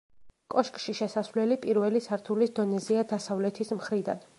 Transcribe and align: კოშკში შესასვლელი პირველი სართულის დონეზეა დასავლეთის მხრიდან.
კოშკში 0.53 0.95
შესასვლელი 1.01 1.59
პირველი 1.67 2.03
სართულის 2.07 2.57
დონეზეა 2.61 3.09
დასავლეთის 3.13 3.81
მხრიდან. 3.81 4.27